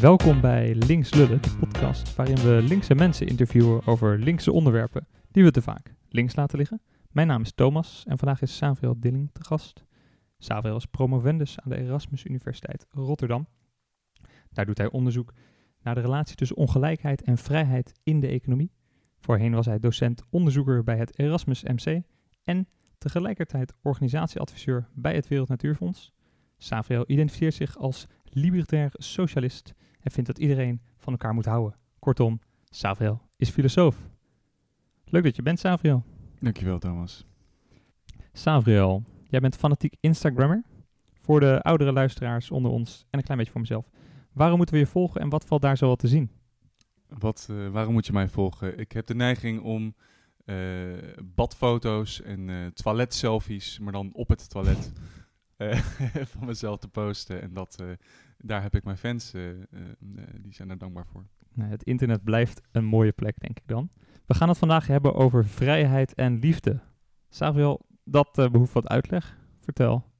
[0.00, 5.44] Welkom bij Links Lullen, de podcast waarin we linkse mensen interviewen over linkse onderwerpen die
[5.44, 6.80] we te vaak links laten liggen.
[7.10, 9.84] Mijn naam is Thomas en vandaag is Savriel Dilling te gast.
[10.38, 13.46] Savriel is promovendus aan de Erasmus Universiteit Rotterdam.
[14.50, 15.32] Daar doet hij onderzoek
[15.82, 18.72] naar de relatie tussen ongelijkheid en vrijheid in de economie.
[19.18, 22.02] Voorheen was hij docent-onderzoeker bij het Erasmus MC
[22.42, 26.12] en tegelijkertijd organisatieadviseur bij het Wereld Natuurfonds.
[26.56, 31.78] Savriel identificeert zich als libertair socialist en vindt dat iedereen van elkaar moet houden.
[31.98, 33.96] Kortom, Savriel is filosoof.
[35.04, 36.04] Leuk dat je bent, Savriel.
[36.40, 37.26] Dankjewel, Thomas.
[38.32, 40.62] Savriel, jij bent fanatiek Instagrammer.
[41.20, 43.90] Voor de oudere luisteraars onder ons en een klein beetje voor mezelf.
[44.32, 46.30] Waarom moeten we je volgen en wat valt daar zo al te zien?
[47.08, 48.78] Wat, uh, waarom moet je mij volgen?
[48.78, 49.94] Ik heb de neiging om
[50.44, 50.56] uh,
[51.24, 54.92] badfoto's en uh, toiletselfies, maar dan op het toilet,
[56.32, 57.42] van mezelf te posten.
[57.42, 57.82] En dat,
[58.38, 59.30] daar heb ik mijn fans,
[60.40, 61.24] die zijn er dankbaar voor.
[61.52, 63.90] Nou, het internet blijft een mooie plek, denk ik dan.
[64.26, 66.80] We gaan het vandaag hebben over vrijheid en liefde.
[67.28, 69.36] Savriel, dat behoeft wat uitleg.
[69.60, 70.10] Vertel.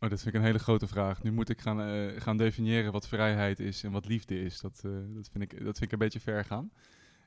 [0.00, 1.22] Oh, dat vind ik een hele grote vraag.
[1.22, 4.60] Nu moet ik gaan, uh, gaan definiëren wat vrijheid is en wat liefde is.
[4.60, 6.70] Dat, uh, dat, vind, ik, dat vind ik een beetje ver gaan.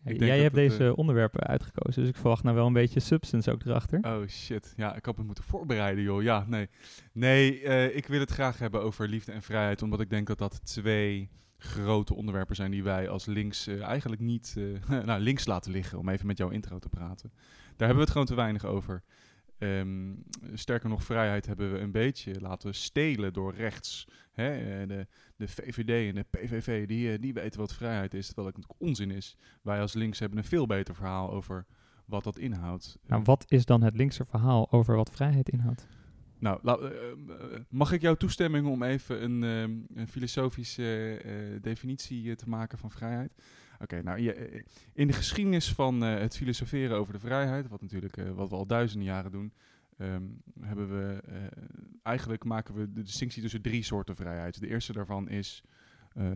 [0.04, 3.66] Jij hebt deze uh, onderwerpen uitgekozen, dus ik verwacht nou wel een beetje substance ook
[3.66, 4.00] erachter.
[4.02, 6.22] Oh shit, ja, ik had het moeten voorbereiden joh.
[6.22, 6.70] Ja, nee.
[7.12, 7.62] Nee,
[7.94, 11.30] ik wil het graag hebben over liefde en vrijheid, omdat ik denk dat dat twee
[11.58, 14.56] grote onderwerpen zijn die wij als links eigenlijk niet
[15.06, 17.32] nou, links laten liggen, om even met jouw intro te praten.
[17.82, 19.04] Daar hebben we het gewoon te weinig over.
[19.64, 20.24] Um,
[20.54, 24.08] sterker nog, vrijheid hebben we een beetje laten stelen door rechts.
[24.32, 24.86] Hè?
[24.88, 28.82] De, de VVD en de PVV, die, die weten wat vrijheid is, terwijl het natuurlijk
[28.82, 29.38] onzin is.
[29.62, 31.66] Wij als links hebben een veel beter verhaal over
[32.06, 32.98] wat dat inhoudt.
[33.08, 35.88] Nou, wat is dan het linkse verhaal over wat vrijheid inhoudt?
[36.40, 36.80] Nou, uh,
[37.70, 42.92] mag ik jouw toestemming om even een, uh, een filosofische uh, definitie te maken van
[42.92, 43.34] vrijheid?
[43.82, 48.50] Oké, nou je, in de geschiedenis van het filosoferen over de vrijheid, wat natuurlijk wat
[48.50, 49.54] we al duizenden jaren doen,
[49.98, 51.22] um, hebben we
[52.04, 54.60] eigenlijk maken we de distinctie tussen drie soorten vrijheid.
[54.60, 55.64] De eerste daarvan is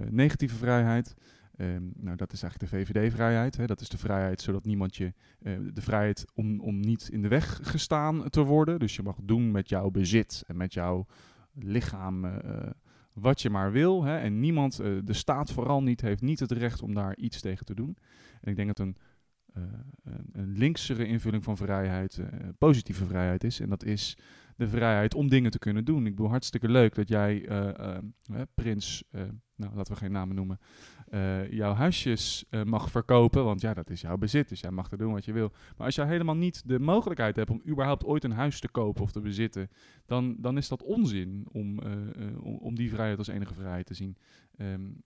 [0.09, 1.16] negatieve vrijheid.
[1.57, 3.67] Um, nou, dat is eigenlijk de VVD-vrijheid.
[3.67, 5.13] Dat is de vrijheid zodat niemand je.
[5.73, 8.79] De vrijheid om, om niet in de weg gestaan te worden.
[8.79, 11.05] Dus je mag doen met jouw bezit en met jouw
[11.53, 12.25] lichaam.
[12.25, 12.31] Uh,
[13.16, 14.03] wat je maar wil.
[14.03, 17.42] Hè, en niemand, uh, de staat vooral niet, heeft niet het recht om daar iets
[17.42, 17.98] tegen te doen.
[18.42, 18.98] En ik denk dat een,
[19.53, 22.20] een, een linksere invulling van vrijheid
[22.58, 23.59] positieve vrijheid is.
[23.59, 24.18] En dat is
[24.56, 26.06] de vrijheid om dingen te kunnen doen.
[26.06, 27.50] Ik bedoel, hartstikke leuk dat jij,
[28.53, 29.03] Prins,
[29.55, 30.59] nou laten we geen namen noemen,
[31.09, 33.43] uh, jouw huisjes uh, mag verkopen.
[33.43, 35.51] Want ja, dat is jouw bezit, dus jij mag er doen wat je wil.
[35.77, 39.03] Maar als jij helemaal niet de mogelijkheid hebt om überhaupt ooit een huis te kopen
[39.03, 39.69] of te bezitten,
[40.05, 43.93] dan, dan is dat onzin om, uh, om, om, die vrijheid als enige vrijheid te
[43.93, 44.17] zien.
[44.57, 45.01] Um,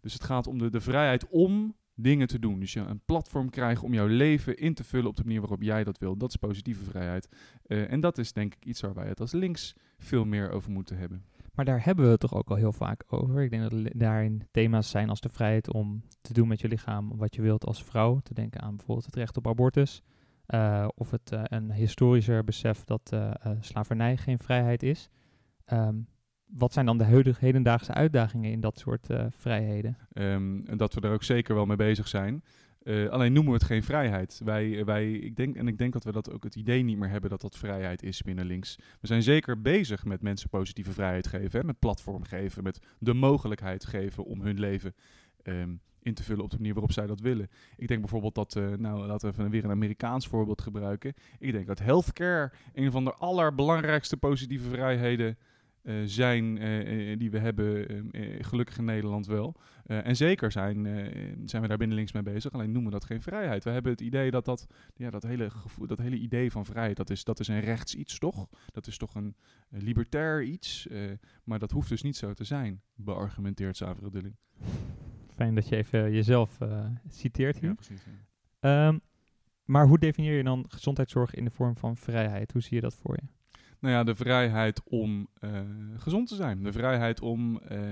[0.00, 2.60] dus het gaat om de, de vrijheid om dingen te doen.
[2.60, 5.62] Dus je een platform krijgen om jouw leven in te vullen op de manier waarop
[5.62, 6.16] jij dat wil.
[6.16, 7.28] Dat is positieve vrijheid.
[7.66, 10.98] en dat is denk ik iets waar wij het als links veel meer over moeten
[10.98, 11.24] hebben.
[11.58, 13.42] Maar daar hebben we het toch ook al heel vaak over.
[13.42, 17.16] Ik denk dat daarin thema's zijn als de vrijheid om te doen met je lichaam
[17.16, 18.20] wat je wilt als vrouw.
[18.20, 20.02] Te denken aan bijvoorbeeld het recht op abortus.
[20.48, 23.30] Uh, of het uh, een historischer besef dat uh,
[23.60, 25.08] slavernij geen vrijheid is.
[25.72, 26.08] Um,
[26.46, 29.96] wat zijn dan de hedendaagse uitdagingen in dat soort vrijheden?
[30.12, 32.42] Um, dat we er ook zeker wel mee bezig zijn.
[32.88, 34.40] Uh, alleen noemen we het geen vrijheid.
[34.44, 37.08] Wij, wij, ik denk, en ik denk dat we dat ook het idee niet meer
[37.08, 38.78] hebben dat dat vrijheid is binnen links.
[39.00, 43.14] We zijn zeker bezig met mensen positieve vrijheid geven, hè, met platform geven, met de
[43.14, 44.94] mogelijkheid geven om hun leven
[45.42, 47.48] um, in te vullen op de manier waarop zij dat willen.
[47.76, 51.14] Ik denk bijvoorbeeld dat, uh, nou laten we even weer een Amerikaans voorbeeld gebruiken.
[51.38, 55.38] Ik denk dat healthcare een van de allerbelangrijkste positieve vrijheden
[56.04, 57.86] zijn uh, die we hebben,
[58.40, 59.54] gelukkig in Nederland wel.
[59.84, 60.84] en zeker zijn,
[61.44, 63.64] zijn we daar binnen links mee bezig, alleen noemen we dat geen vrijheid.
[63.64, 66.96] We hebben het idee dat dat, ja, dat, hele, gevoel, dat hele idee van vrijheid,
[66.96, 68.48] dat is, dat is een rechts iets toch?
[68.66, 69.36] Dat is toch een
[69.68, 70.88] libertair iets?
[71.44, 74.36] maar dat hoeft dus niet zo te zijn, beargumenteert Savre Dilling.
[75.34, 76.58] Fijn dat je even jezelf
[77.08, 77.68] citeert hier.
[77.68, 78.02] Ja, precies.
[78.60, 78.88] Ja.
[78.88, 79.00] Um,
[79.68, 82.52] maar hoe definieer je dan gezondheidszorg in de vorm van vrijheid?
[82.52, 83.37] Hoe zie je dat voor je?
[83.80, 85.60] Nou ja, de vrijheid om uh,
[85.96, 86.62] gezond te zijn.
[86.62, 87.60] De vrijheid om.
[87.72, 87.90] Uh,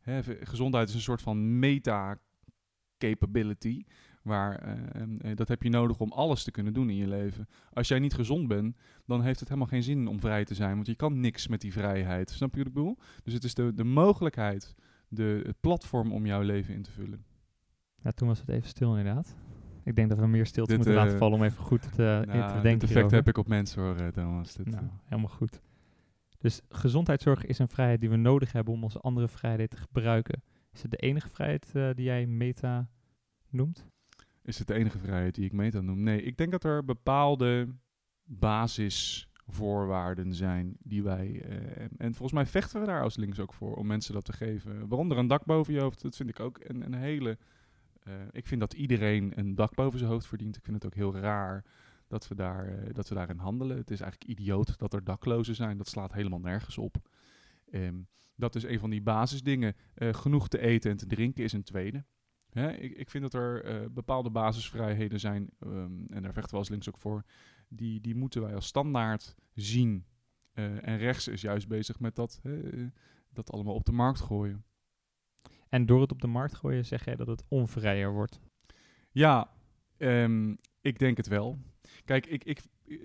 [0.00, 3.84] hè, gezondheid is een soort van meta-capability.
[4.22, 7.48] Waar uh, dat heb je nodig om alles te kunnen doen in je leven.
[7.72, 8.76] Als jij niet gezond bent,
[9.06, 10.74] dan heeft het helemaal geen zin om vrij te zijn.
[10.74, 12.30] Want je kan niks met die vrijheid.
[12.30, 12.98] Snap je wat ik bedoel?
[13.22, 14.74] Dus het is de, de mogelijkheid,
[15.08, 17.24] de, platform om jouw leven in te vullen.
[18.02, 19.36] Ja, toen was het even stil inderdaad.
[19.84, 22.22] Ik denk dat we meer stilte dit, moeten laten eh, vallen om even goed te,
[22.26, 22.70] nou, te denken.
[22.70, 24.54] Het effect heb ik op mensen hoor, eh, Thomas.
[24.54, 25.60] Dit, nou, helemaal goed.
[26.42, 30.42] Dus gezondheidszorg is een vrijheid die we nodig hebben om onze andere vrijheden te gebruiken
[30.72, 32.88] Is het de enige vrijheid eh, die jij meta
[33.50, 33.86] noemt?
[34.42, 36.02] Is het de enige vrijheid die ik meta noem?
[36.02, 37.68] Nee, ik denk dat er bepaalde
[38.24, 41.42] basisvoorwaarden zijn die wij...
[41.42, 44.24] eh, en, en volgens mij vechten we daar als links ook voor om mensen dat
[44.24, 44.88] te geven.
[44.88, 46.02] Waaronder een dak boven je hoofd.
[46.02, 47.38] Dat vind ik ook een, een hele...
[48.04, 50.56] eh, ik vind dat iedereen een dak boven zijn hoofd verdient.
[50.56, 51.64] Ik vind het ook heel raar
[52.06, 53.76] dat we, daar, eh, dat we daarin handelen.
[53.76, 55.76] Het is eigenlijk idioot dat er daklozen zijn.
[55.76, 57.08] Dat slaat helemaal nergens op.
[57.70, 58.00] Ehm,
[58.36, 59.76] dat is een van die basisdingen.
[59.94, 62.04] Eh, genoeg te eten en te drinken is een tweede.
[62.50, 66.68] Hè, ik, ik vind dat er bepaalde basisvrijheden zijn, ehm, en daar vechten we als
[66.68, 67.24] links ook voor,
[67.68, 70.06] die, die moeten wij als standaard zien.
[70.52, 72.40] En rechts is juist bezig met dat,
[73.32, 74.64] dat allemaal op de markt gooien.
[75.72, 78.40] En door het op de markt gooien zeg jij dat het onvrijer wordt.
[79.10, 79.50] Ja,
[79.96, 81.58] ehm, ik denk het wel.
[82.04, 82.60] Kijk, ik, ik,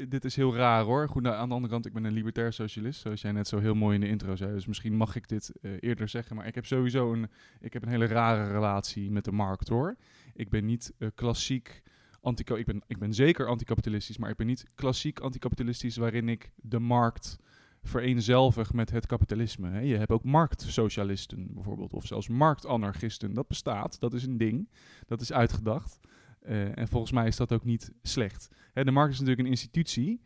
[0.10, 1.10] dit is heel raar hoor.
[1.10, 3.60] Goed, nou, aan de andere kant, ik ben een libertair socialist, zoals jij net zo
[3.60, 4.52] heel mooi in de intro zei.
[4.52, 7.30] Dus misschien mag ik dit eh, eerder zeggen, maar ik heb sowieso een,
[7.60, 9.96] ik heb een hele rare relatie met de markt hoor.
[10.34, 11.82] Ik ben niet eh, klassiek
[12.22, 16.52] antico, ik ben, ik ben zeker anticapitalistisch, maar ik ben niet klassiek anticapitalistisch waarin ik
[16.56, 17.40] de markt
[17.88, 19.70] vereenzelvig met het kapitalisme.
[19.70, 19.80] Hè.
[19.80, 23.34] Je hebt ook marktsocialisten bijvoorbeeld, of zelfs marktanarchisten.
[23.34, 24.70] Dat bestaat, dat is een ding,
[25.06, 26.00] dat is uitgedacht.
[26.40, 28.50] Eh, en volgens mij is dat ook niet slecht.
[28.74, 30.22] Hè, de markt is natuurlijk een institutie.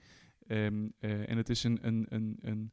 [0.47, 2.71] ehm, eh, en het is een, een, een, een,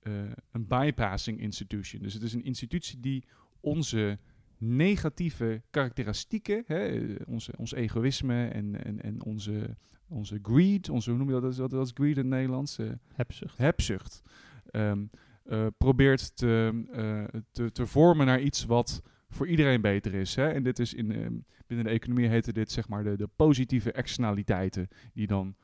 [0.00, 0.12] eh,
[0.50, 2.02] een bypassing institution.
[2.02, 3.24] Dus het is een institutie die
[3.60, 4.18] onze
[4.60, 9.76] negatieve karakteristieken, hè, onze, ons egoïsme en, en, en onze,
[10.08, 12.78] onze greed, onze, hoe noem je dat, wat is greed in het Nederlands?
[12.78, 13.58] Eh, Hebzucht.
[13.58, 14.22] hebzucht
[14.70, 15.04] ehm,
[15.44, 20.34] eh, probeert te, eh, te, te vormen naar iets wat voor iedereen beter is.
[20.34, 20.48] Hè?
[20.48, 21.34] En dit is in, ehm,
[21.66, 25.54] binnen de economie heette dit zeg maar de, de positieve externaliteiten die dan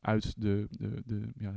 [0.00, 1.54] uit de, de, de, ja,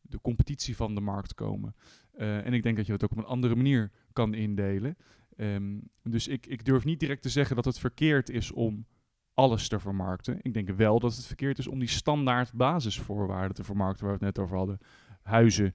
[0.00, 1.74] de competitie van de markt komen.
[2.16, 4.96] En ik denk dat je het ook op een andere manier kan indelen.
[5.36, 8.86] Ehm, dus ik, ik durf niet direct te zeggen dat het verkeerd is om
[9.34, 10.38] alles te vermarkten.
[10.42, 14.24] Ik denk wel dat het verkeerd is om die standaard basisvoorwaarden te vermarkten waar we
[14.24, 14.78] het net over hadden.
[15.22, 15.74] Huizen,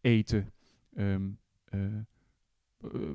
[0.00, 0.52] eten,
[0.94, 1.30] ehm,
[1.64, 2.00] eh, eh,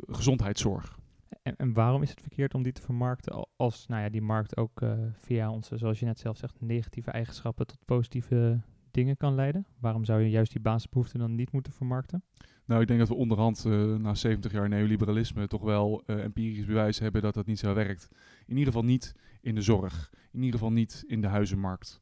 [0.08, 1.00] gezondheidszorg.
[1.42, 4.58] En, waarom is het verkeerd om die te vermarkten al- als nou ja, die markt
[4.58, 8.62] ook eh, via onze, zoals je net zelf zegt, negatieve eigenschappen tot positieve
[8.92, 9.66] dingen kan leiden?
[9.80, 12.24] Waarom zou je juist die basisbehoeften dan niet moeten vermarkten?
[12.66, 16.66] Nou, ik denk dat we onderhand eh, na 70 jaar neoliberalisme toch wel eh, empirisch
[16.66, 18.08] bewijs hebben dat dat niet zo werkt.
[18.46, 20.12] In ieder geval niet in de zorg.
[20.32, 22.00] In ieder geval niet in de huizenmarkt.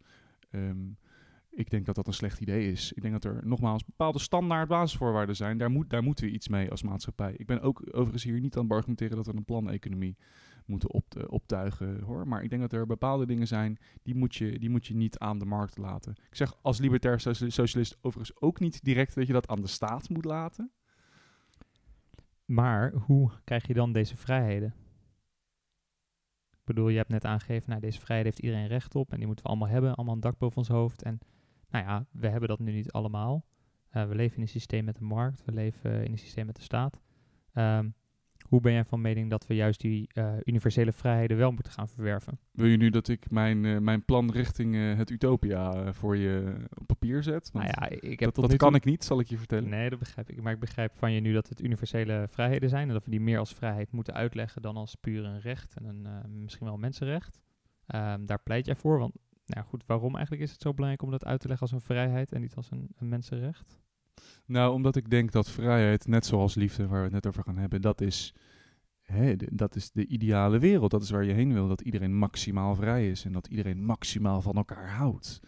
[0.49, 0.87] Ehm,
[1.51, 2.93] ik denk dat dat een slecht idee is.
[2.93, 5.57] Ik denk dat er nogmaals bepaalde standaard basisvoorwaarden zijn.
[5.57, 7.33] Daar, moet, daar moeten we iets mee als maatschappij.
[7.37, 10.17] Ik ben ook overigens hier niet aan het argumenteren dat we een planeconomie
[10.69, 12.27] moeten op, eh, optuigen hoor.
[12.27, 15.17] Maar ik denk dat er bepaalde dingen zijn die moet, je, die moet je niet
[15.17, 16.11] aan de markt laten.
[16.29, 19.67] Ik zeg als libertair socia- socialist overigens ook niet direct dat je dat aan de
[19.67, 20.71] staat moet laten.
[22.45, 24.73] Maar hoe krijg je dan deze vrijheden?
[26.51, 29.25] Ik bedoel, je hebt net aangegeven, nou, deze vrijheid heeft iedereen recht op en die
[29.25, 31.03] moeten we allemaal hebben, allemaal een dak boven ons hoofd.
[31.03, 31.19] En
[31.69, 33.45] nou ja, we hebben dat nu niet allemaal.
[33.89, 36.55] Eh, we leven in een systeem met de markt, we leven in een systeem met
[36.55, 37.01] de staat.
[37.53, 37.89] Ehm,
[38.49, 41.87] hoe ben jij van mening dat we juist die eh, universele vrijheden wel moeten gaan
[41.87, 42.39] verwerven?
[42.51, 46.55] Wil je nu dat ik mijn, eh, mijn plan richting eh, het utopia voor je
[46.73, 47.51] op papier zet?
[47.51, 49.69] Want nou ja, ik heb dat kan ik niet, zal ik je vertellen.
[49.69, 50.41] Nee, dat begrijp ik.
[50.41, 53.21] Maar ik begrijp van je nu dat het universele vrijheden zijn en dat we die
[53.21, 56.81] meer als vrijheid moeten uitleggen dan als puur een recht en een, misschien wel een
[56.81, 57.39] mensenrecht.
[57.85, 59.15] Ehm, daar pleit jij voor, want
[59.45, 61.85] nou goed, waarom eigenlijk is het zo belangrijk om dat uit te leggen als een
[61.85, 63.79] vrijheid en niet als een, een mensenrecht?
[64.45, 67.57] Nou, omdat ik denk dat vrijheid, net zoals liefde, waar we het net over gaan
[67.57, 68.33] hebben, dat is,
[69.01, 70.91] hè, dat is de ideale wereld.
[70.91, 71.67] Dat is waar je heen wil.
[71.67, 75.39] Dat iedereen maximaal vrij is en dat iedereen maximaal van elkaar houdt.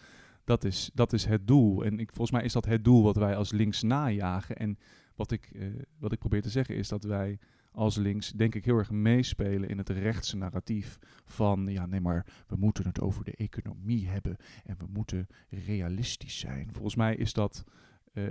[0.43, 1.85] Dat is, dat is het doel.
[1.85, 4.55] En ik, volgens mij is dat het doel wat wij als links najagen.
[4.55, 4.77] En
[5.15, 5.67] wat ik, eh,
[5.99, 7.39] wat ik probeer te zeggen is dat wij
[7.71, 12.25] als links, denk ik, heel erg meespelen in het rechtse narratief van, ja, nee, maar
[12.47, 16.71] we moeten het over de economie hebben en we moeten realistisch zijn.
[16.71, 17.63] Volgens mij is dat
[18.13, 18.23] eh,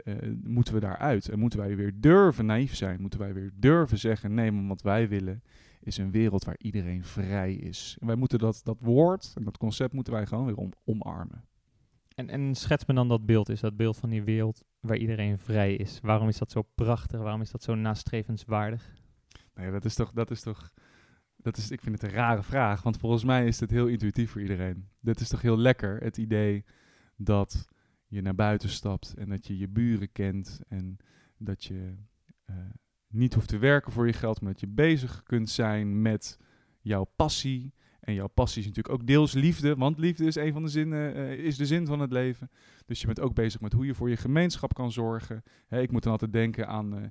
[0.42, 1.28] moeten we daaruit.
[1.28, 3.00] En moeten wij weer durven naïef zijn.
[3.00, 5.42] Moeten wij weer durven zeggen: nee, maar wat wij willen
[5.80, 7.96] is een wereld waar iedereen vrij is.
[8.00, 11.44] En wij moeten dat, dat woord en dat concept moeten wij gewoon weer om, omarmen.
[12.14, 15.38] En, en schets me dan dat beeld, is dat beeld van die wereld waar iedereen
[15.38, 15.98] vrij is.
[16.02, 17.20] Waarom is dat zo prachtig?
[17.20, 18.92] Waarom is dat zo nastrevenswaardig?
[19.54, 20.12] Nou ja, dat is toch.
[20.12, 20.72] Dat is toch
[21.42, 24.30] dat is, ik vind het een rare vraag, want volgens mij is het heel intuïtief
[24.30, 24.88] voor iedereen.
[25.00, 26.64] Dit is toch heel lekker, het idee
[27.16, 27.68] dat
[28.10, 30.96] je naar buiten stapt en dat je je buren kent en
[31.36, 31.94] dat je
[32.44, 32.56] eh,
[33.06, 36.38] niet hoeft te werken voor je geld, maar dat je bezig kunt zijn met
[36.80, 37.72] jouw passie
[38.14, 41.32] Jouw passie is natuurlijk ook deels liefde, want liefde is een van de zinnen, eh,
[41.32, 42.50] is de zin van het leven.
[42.86, 45.42] Dus je bent ook bezig met hoe je voor je gemeenschap kan zorgen.
[45.66, 47.02] Hè, ik moet dan altijd denken aan eh,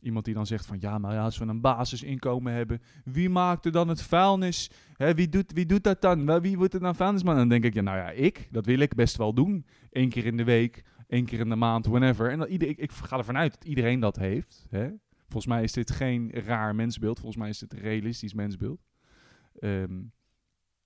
[0.00, 3.64] iemand die dan zegt van ja, maar ja, als we een basisinkomen hebben, wie maakt
[3.64, 4.70] er dan het vuilnis?
[4.96, 6.40] Hè, wie, doet, wie doet dat dan?
[6.40, 7.32] Wie wordt er dan vuilnisman?
[7.32, 9.66] En dan denk ik, ja, nou ja, ik, dat wil ik best wel doen.
[9.90, 12.30] Eén keer in de week, één keer in de maand, whenever.
[12.30, 14.66] En dat ieder, ik, ik ga ervan uit dat iedereen dat heeft.
[14.68, 14.88] Hè?
[15.30, 17.18] Volgens mij is dit geen raar mensbeeld.
[17.18, 18.80] Volgens mij is dit een realistisch mensbeeld.
[19.58, 20.02] Ehm,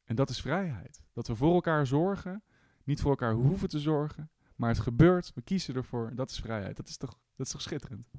[0.05, 1.03] en dat is vrijheid.
[1.13, 2.43] Dat we voor elkaar zorgen,
[2.85, 6.13] niet voor elkaar hoeven te zorgen, maar het gebeurt, we kiezen ervoor.
[6.15, 6.77] Dat is vrijheid.
[6.77, 8.11] Dat is toch, dat is toch schitterend?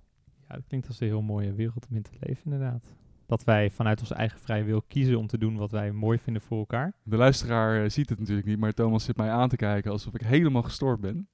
[0.48, 2.96] Ja, dat klinkt als een heel mooie wereld om in te leven, inderdaad.
[3.26, 6.42] Dat wij vanuit onze eigen vrije wil kiezen om te doen wat wij mooi vinden
[6.42, 6.94] voor elkaar.
[7.04, 10.14] De luisteraar eh, ziet het natuurlijk niet, maar Thomas zit mij aan te kijken alsof
[10.14, 11.28] ik helemaal gestoord ben.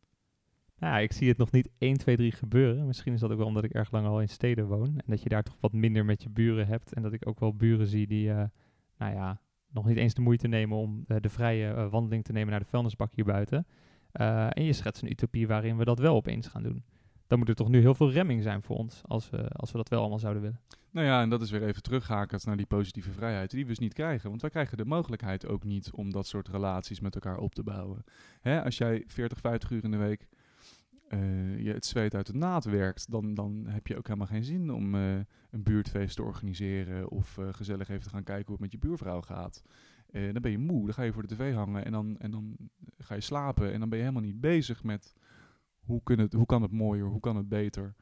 [0.77, 2.87] Nou, ja, ik zie het nog niet 1, 2, 3 gebeuren.
[2.87, 4.87] Misschien is dat ook wel omdat ik erg lang al in steden woon.
[4.87, 6.93] En dat je daar toch wat minder met je buren hebt.
[6.93, 8.43] En dat ik ook wel buren zie die, eh,
[8.97, 9.41] nou ja,
[9.71, 12.59] nog niet eens de moeite nemen om eh, de vrije eh, wandeling te nemen naar
[12.59, 13.65] de vuilnisbak hier buiten.
[14.11, 16.83] Eh, en je schetst een utopie waarin we dat wel opeens gaan doen.
[17.27, 19.77] Dan moet er toch nu heel veel remming zijn voor ons als we, als we
[19.77, 20.59] dat wel allemaal zouden willen.
[20.91, 23.79] Nou ja, en dat is weer even terughakend naar die positieve vrijheid, die we dus
[23.79, 24.29] niet krijgen.
[24.29, 27.63] Want wij krijgen de mogelijkheid ook niet om dat soort relaties met elkaar op te
[27.63, 28.03] bouwen.
[28.41, 30.27] Hè, als jij 40, 50 uur in de week
[31.11, 34.43] eh, je het zweet uit de naad werkt, dan, dan heb je ook helemaal geen
[34.43, 35.15] zin om eh,
[35.49, 38.87] een buurtfeest te organiseren of eh, gezellig even te gaan kijken hoe het met je
[38.87, 39.63] buurvrouw gaat.
[40.11, 42.55] Dan ben je moe, dan ga je voor de tv hangen en dan, en dan
[42.97, 45.13] ga je slapen en dan ben je helemaal niet bezig met
[45.79, 47.95] hoe, kun hoe kan het mooier, hoe kan het beter.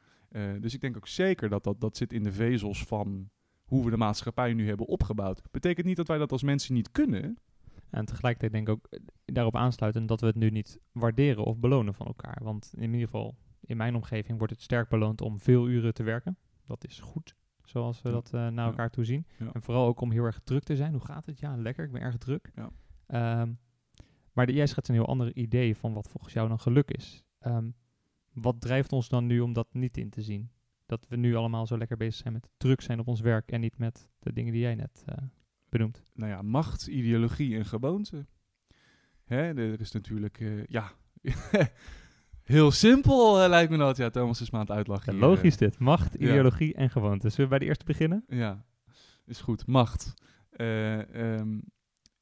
[0.60, 3.30] Dus ik denk ook zeker dat, dat dat zit in de vezels van
[3.64, 5.42] hoe we de maatschappij nu hebben opgebouwd.
[5.50, 7.38] Betekent niet dat wij dat als mensen niet kunnen.
[7.90, 11.58] En tegelijkertijd denk ik ook eh, daarop aansluiten dat we het nu niet waarderen of
[11.58, 12.40] belonen van elkaar.
[12.42, 16.02] Want in ieder geval, in mijn omgeving wordt het sterk beloond om veel uren te
[16.02, 16.36] werken.
[16.66, 18.14] Dat is goed, zoals we Ja.
[18.14, 18.64] dat eh, naar Ja.
[18.66, 19.26] elkaar toe zien.
[19.38, 19.52] Ja.
[19.52, 20.92] En vooral ook om heel erg druk te zijn.
[20.92, 21.38] Hoe gaat het?
[21.38, 22.50] Ja, lekker, ik ben erg druk.
[22.54, 22.70] Ja.
[23.06, 23.52] Ehm,
[24.32, 27.24] maar de, jij schetst een heel ander idee van wat volgens jou dan geluk is.
[27.38, 27.70] Ehm,
[28.32, 30.50] wat drijft ons dan nu om dat niet in te zien?
[30.86, 33.60] Dat we nu allemaal zo lekker bezig zijn met druk zijn op ons werk en
[33.60, 35.16] niet met de dingen die jij net eh,
[35.70, 36.02] benoemt.
[36.14, 38.26] Nou ja, macht, ideologie en gewoonte.
[39.24, 40.92] Hè, er is natuurlijk, eh, ja,
[42.42, 43.96] heel simpel eh, lijkt me dat.
[43.96, 45.12] Ja, Thomas is me aan het uitlachen.
[45.12, 45.58] Ja, hier, logisch eh.
[45.58, 45.78] dit.
[45.78, 46.18] Macht, ja.
[46.18, 47.28] ideologie en gewoonte.
[47.28, 48.24] Zullen we bij de eerste beginnen?
[48.28, 48.64] Ja,
[49.26, 49.66] is goed.
[49.66, 50.14] Macht.
[50.50, 51.58] Eh, ehm,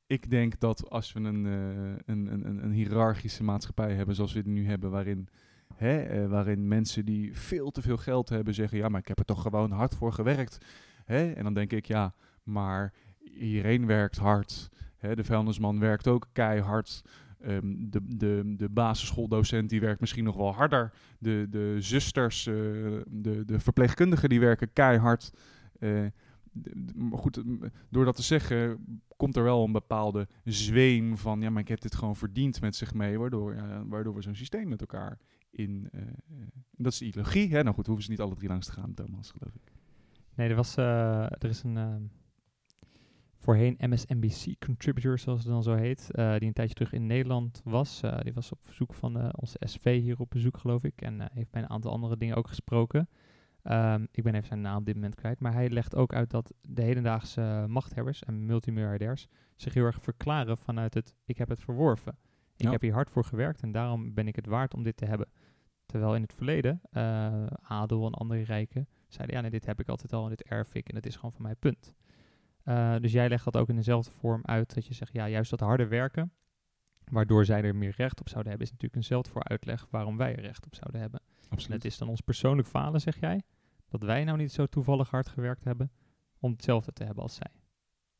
[0.08, 4.32] ik denk dat als we een, eh, een, een, een, een hiërarchische maatschappij hebben zoals
[4.32, 5.28] we die nu hebben, waarin,
[5.74, 9.18] hè, eh, waarin mensen die veel te veel geld hebben zeggen, ja, maar ik heb
[9.18, 10.58] er toch gewoon hard voor gewerkt.
[11.04, 11.32] Hè?
[11.32, 12.92] En dan denk ik, ja, maar
[13.32, 14.68] iedereen werkt hard.
[14.96, 15.14] Hè?
[15.16, 17.02] De vuilnisman werkt ook keihard.
[17.40, 20.92] Ehm, de, de, de basisschooldocent die werkt misschien nog wel harder.
[21.18, 22.54] De, de zusters, eh,
[23.06, 25.32] de, de verpleegkundigen die werken keihard.
[25.78, 26.06] Eh,
[26.94, 27.42] maar goed,
[27.88, 28.84] door dat te zeggen,
[29.16, 32.76] komt er wel een bepaalde zweem van, ja, maar ik heb dit gewoon verdiend met
[32.76, 35.18] zich mee, waardoor, ja, waardoor we zo'n systeem met elkaar
[35.50, 35.88] in.
[35.92, 36.02] eh,
[36.76, 37.48] dat is de ideologie.
[37.48, 37.62] Hè?
[37.62, 39.72] Nou goed, hoeven ze niet alle drie langs te gaan, Thomas, geloof ik.
[40.34, 42.02] Nee, er, was, er is een ehm,
[43.48, 47.60] voorheen MSNBC contributor, zoals het dan zo heet, eh, die een tijdje terug in Nederland
[47.64, 48.02] was.
[48.02, 51.00] Eh, die was op verzoek van eh, onze SV hier op bezoek, geloof ik.
[51.02, 53.08] En heeft bij een aantal andere dingen ook gesproken.
[53.62, 55.40] Ehm, ik ben even zijn naam op dit moment kwijt.
[55.40, 59.26] Maar hij legt ook uit dat de hedendaagse machthebbers en multimiljardairs
[59.56, 62.18] zich heel erg verklaren vanuit het ik heb het verworven.
[62.56, 62.70] Ik Ja.
[62.70, 65.28] heb hier hard voor gewerkt en daarom ben ik het waard om dit te hebben.
[65.86, 66.80] Terwijl in het verleden
[67.62, 70.74] adel en andere rijken zeiden, ja nee, dit heb ik altijd al en dit erf
[70.74, 71.94] ik en dat is gewoon van mij, punt.
[72.68, 75.50] Eh, dus jij legt dat ook in dezelfde vorm uit, dat je zegt, ja, juist
[75.50, 76.32] dat harde werken,
[77.10, 80.36] waardoor zij er meer recht op zouden hebben, is natuurlijk eenzelfde voor uitleg waarom wij
[80.36, 81.20] er recht op zouden hebben.
[81.20, 81.82] En Absoluut.
[81.82, 83.42] het is dan ons persoonlijk falen, zeg jij,
[83.88, 85.90] dat wij nou niet zo toevallig hard gewerkt hebben
[86.38, 87.50] om hetzelfde te hebben als zij.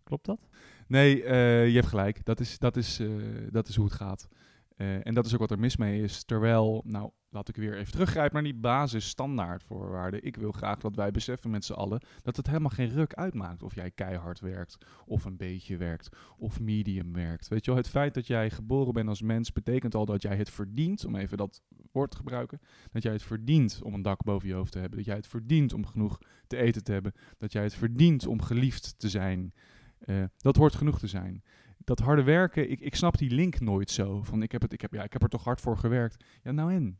[0.03, 0.49] Klopt dat?
[0.87, 2.25] Nee, eh, je hebt gelijk.
[2.25, 3.09] Dat is, dat is, eh,
[3.51, 4.29] dat is hoe het gaat.
[4.77, 6.25] En dat is ook wat er mis mee is.
[6.25, 10.25] Terwijl, nou, laat ik weer even teruggrijpen naar die basis standaardvoorwaarden.
[10.25, 13.63] Ik wil graag dat wij beseffen met z'n allen dat het helemaal geen ruk uitmaakt
[13.63, 17.49] of jij keihard werkt, of een beetje werkt, of medium werkt.
[17.49, 20.37] Weet je wel, het feit dat jij geboren bent als mens betekent al dat jij
[20.37, 24.25] het verdient, om even dat woord te gebruiken, dat jij het verdient om een dak
[24.25, 27.13] boven je hoofd te hebben, dat jij het verdient om genoeg te eten te hebben,
[27.39, 29.53] dat jij het verdient om geliefd te zijn.
[29.99, 31.43] Eh, dat hoort genoeg te zijn.
[31.79, 34.23] Dat harde werken, ik, ik snap die link nooit zo.
[34.23, 36.25] Van ik heb, het, ik, heb, ja, ik heb er toch hard voor gewerkt.
[36.43, 36.99] Ja, nou en?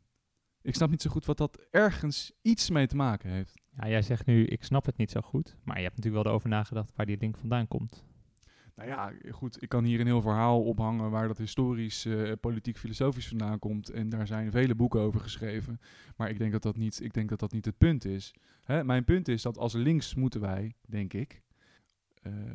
[0.69, 3.53] Ik snap niet zo goed wat dat ergens iets mee te maken heeft.
[3.77, 6.31] Ja, jij zegt nu, ik snap het niet zo goed, maar je hebt natuurlijk wel
[6.31, 8.05] erover nagedacht waar die link vandaan komt.
[8.75, 12.77] Nou ja, goed, ik kan hier een heel verhaal ophangen waar dat historisch, eh, politiek,
[12.77, 13.89] filosofisch vandaan komt.
[13.89, 15.79] En daar zijn vele boeken over geschreven.
[16.15, 18.33] Maar ik denk dat dat niet, ik denk dat dat niet het punt is.
[18.63, 18.83] Hè?
[18.83, 21.41] Mijn punt is dat als links moeten wij, denk ik,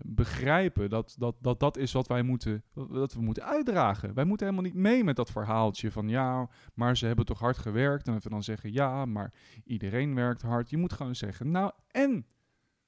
[0.02, 4.14] begrijpen dat dat, dat dat is wat wij moeten, dat we moeten uitdragen.
[4.14, 7.58] Wij moeten helemaal niet mee met dat verhaaltje van ja, maar ze hebben toch hard
[7.58, 8.06] gewerkt.
[8.06, 9.32] En dat we dan zeggen ja, maar
[9.64, 10.70] iedereen werkt hard.
[10.70, 12.26] Je moet gewoon zeggen, nou en?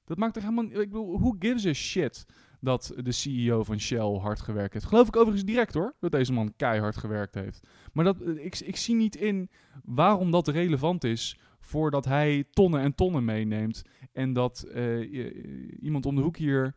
[0.05, 2.26] Dat maakt toch helemaal, ik bedoel, who gives a shit
[2.61, 4.87] dat de CEO van Shell hard gewerkt heeft.
[4.87, 7.66] Geloof ik overigens direct hoor, dat deze man keihard gewerkt heeft.
[7.93, 9.50] Maar dat, eh, ik, ik zie niet in
[9.85, 13.82] waarom dat relevant is voordat hij tonnen en tonnen meeneemt.
[14.12, 16.75] En dat eh, iemand om de hoek hier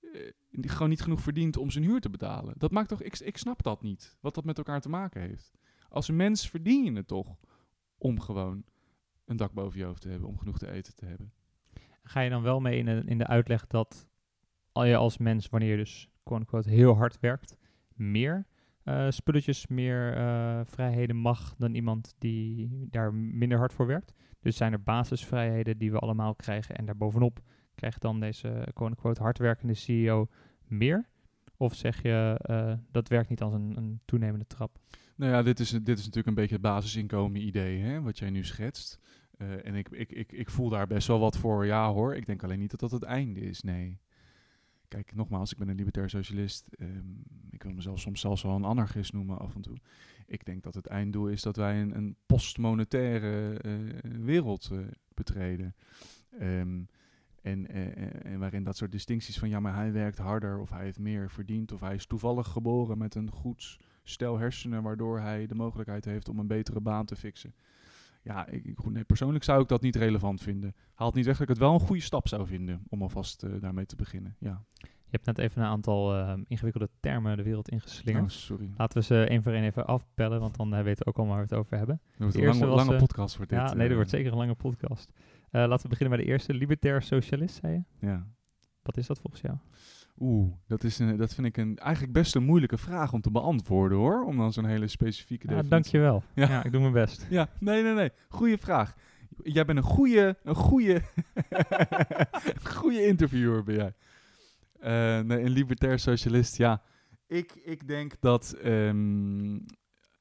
[0.00, 2.54] uh, gewoon niet genoeg verdient om zijn huur te betalen.
[2.58, 5.52] Dat maakt toch, ik, ik snap dat niet, wat dat met elkaar te maken heeft.
[5.88, 7.36] Als een mens verdien je het toch
[7.98, 8.64] om gewoon
[9.24, 11.32] een dak boven je hoofd te hebben, om genoeg te eten te hebben.
[12.02, 14.08] Ga je dan wel mee in de, in de uitleg dat
[14.72, 17.56] al je als mens, wanneer je dus quote heel hard werkt,
[17.94, 18.46] meer
[18.84, 20.14] uh, spulletjes, meer
[20.66, 24.14] vrijheden mag dan iemand die daar minder hard voor werkt.
[24.40, 27.40] Dus zijn er basisvrijheden die we allemaal krijgen en daarbovenop
[27.74, 30.28] krijgt dan deze quote hardwerkende CEO
[30.66, 31.08] meer?
[31.56, 34.78] Of zeg je uh, dat werkt niet als een, een, toenemende trap?
[35.16, 38.30] Nou ja, dit is, dit is natuurlijk een beetje het basisinkomen idee, hè, wat jij
[38.30, 38.98] nu schetst.
[39.36, 42.14] en ik, ik, ik, ik voel daar best wel wat voor, ja hoor.
[42.14, 44.00] Ik denk alleen niet dat dat het einde is, nee.
[44.90, 46.68] Kijk, nogmaals, ik ben een libertair socialist.
[46.78, 49.76] Um, ik wil mezelf soms zelfs wel een anarchist noemen af en toe.
[50.30, 54.78] Ik denk dat het einddoel is dat wij een, een postmonetaire uh, wereld uh,
[55.14, 55.74] betreden.
[56.40, 56.88] Um,
[57.42, 57.68] en,
[58.24, 61.30] en waarin dat soort distincties van ja, maar hij werkt harder of hij heeft meer
[61.30, 66.04] verdiend of hij is toevallig geboren met een goed stel hersenen waardoor hij de mogelijkheid
[66.04, 67.54] heeft om een betere baan te fixen.
[68.22, 70.74] Ja, ik, persoonlijk zou ik dat niet relevant vinden.
[70.94, 73.86] Haalt niet weg dat ik het wel een goede stap zou vinden om alvast daarmee
[73.86, 74.36] te beginnen.
[74.38, 74.64] Ja.
[75.10, 78.24] Je hebt net even een aantal uh, ingewikkelde termen de wereld ingeslingerd.
[78.24, 78.70] Oh, sorry.
[78.76, 81.26] Laten we ze één voor één even afpellen, want dan uh, weten we ook al
[81.26, 82.00] waar we het over hebben.
[82.16, 83.60] Het een lange, lange podcast wordt dit.
[83.60, 85.12] Ja, nee, dat wordt zeker een lange podcast.
[85.50, 86.54] laten we beginnen bij de eerste.
[86.54, 88.06] Libertair socialist, zei je?
[88.06, 88.26] Ja.
[88.82, 89.56] Wat is dat volgens jou?
[90.18, 93.30] Oeh, dat, is een, dat vind ik een, eigenlijk best een moeilijke vraag om te
[93.30, 94.24] beantwoorden hoor.
[94.24, 96.22] Om dan zo'n hele specifieke ja, Dankjewel.
[96.34, 96.48] Ja.
[96.48, 97.26] ja, ik doe mijn best.
[97.30, 98.10] Ja, nee, nee, nee.
[98.28, 98.96] Goeie vraag.
[99.42, 101.02] Jij bent een goede, een goede,
[102.74, 103.94] goede interviewer ben jij.
[104.80, 106.82] Uh, nee, een libertair socialist, ja.
[107.26, 108.56] Ik, ik denk dat...
[108.64, 109.64] Um,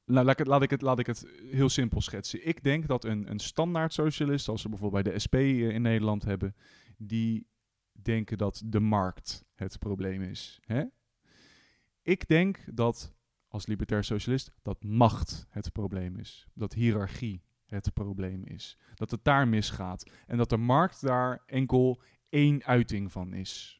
[0.06, 2.48] nou, laat ik, het, laat, ik het, heel simpel schetsen.
[2.48, 6.24] Ik denk dat een, een standaard socialist, zoals we bijvoorbeeld bij de SP in Nederland
[6.24, 6.56] hebben,
[6.98, 7.48] die
[7.92, 10.60] denken dat de markt het probleem is.
[10.66, 10.84] Hè?
[12.02, 13.14] Ik denk dat
[13.48, 16.48] als libertair socialist dat macht het probleem is.
[16.54, 18.78] Dat hiërarchie het probleem is.
[18.96, 20.12] Dat het daar misgaat.
[20.28, 23.79] En dat de markt daar enkel één uiting van is.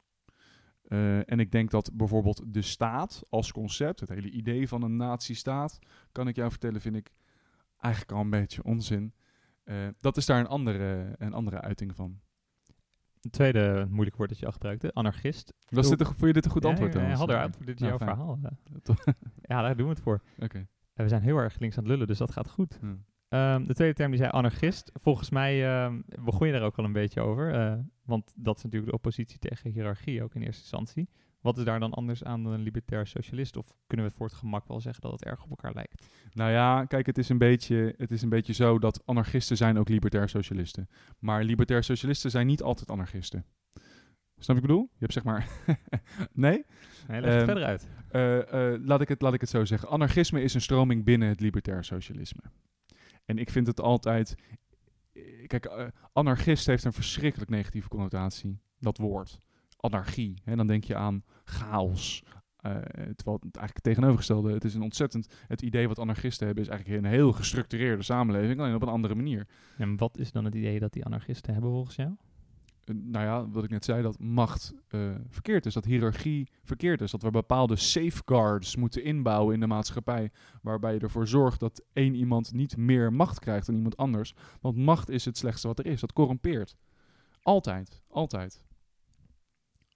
[0.90, 4.96] Uh, en ik denk dat bijvoorbeeld de staat als concept, het hele idee van een
[4.96, 5.80] nazistaat,
[6.12, 7.14] kan ik jou vertellen, vind ik
[7.78, 9.14] eigenlijk al een beetje onzin.
[9.66, 12.20] Uh, dat is daar een andere, een andere uiting van.
[13.22, 15.54] Het tweede moeilijke woord dat je al gebruikte, anarchist.
[15.70, 16.94] Was dit een, vond je dit een goed antwoord?
[16.94, 17.66] Ja, ja, had eruit.
[17.66, 18.40] Dit is jouw verhaal.
[19.42, 20.22] ja, daar doen we het voor.
[20.40, 20.68] Oké.
[20.94, 22.80] we zijn heel erg links aan het lullen, dus dat gaat goed.
[23.30, 24.92] Um, de tweede term die zei anarchist.
[24.94, 27.54] Volgens mij um, begon je daar ook al een beetje over.
[27.56, 27.74] Uh,
[28.06, 31.10] want dat is natuurlijk de oppositie tegen hiërarchie ook in eerste instantie.
[31.42, 33.58] Wat is daar dan anders aan dan een libertair socialist?
[33.58, 36.08] Of kunnen we het voor het gemak wel zeggen dat het erg op elkaar lijkt?
[36.34, 39.78] Nou ja, kijk, het is een beetje, het is een beetje zo dat anarchisten zijn
[39.78, 40.90] ook libertair socialisten.
[41.20, 43.46] Maar libertair socialisten zijn niet altijd anarchisten.
[44.38, 44.90] Snap ik bedoel?
[44.92, 45.48] Je hebt zeg maar...
[46.34, 46.66] nee?
[47.08, 47.88] Nee, leg het um, verder uit.
[48.12, 49.90] Uh, uh, laat, ik het, laat ik het zo zeggen.
[49.90, 52.42] Anarchisme is een stroming binnen het libertair socialisme.
[53.30, 54.36] En ik vind het altijd...
[55.48, 58.60] Kijk, uh, anarchist heeft een verschrikkelijk negatieve connotatie.
[58.80, 59.40] Dat woord
[59.78, 60.42] anarchie.
[60.46, 62.24] En dan denk je aan chaos.
[62.66, 62.72] Uh,
[63.16, 67.04] terwijl het eigenlijk tegenovergestelde, het is een ontzettend, het idee wat anarchisten hebben is eigenlijk
[67.04, 69.48] een heel gestructureerde samenleving, alleen op een andere manier.
[69.78, 72.16] En wat is dan het idee dat die anarchisten hebben volgens jou?
[72.94, 77.12] Nou ja, wat ik net zei, dat macht uh, verkeerd is, dat hiërarchie verkeerd is,
[77.12, 82.16] dat we bepaalde safeguards moeten inbouwen in de maatschappij, waarbij je ervoor zorgt dat één
[82.16, 84.34] iemand niet meer macht krijgt dan iemand anders.
[84.62, 86.76] Want macht is het slechtste wat er is, dat corrumpeert.
[87.42, 88.64] Altijd, altijd.